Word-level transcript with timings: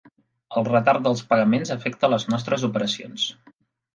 El 0.59 0.63
retard 0.67 1.03
dels 1.07 1.21
pagaments 1.33 1.73
afecta 1.75 2.11
les 2.13 2.27
nostres 2.35 2.65
operacions. 2.69 3.29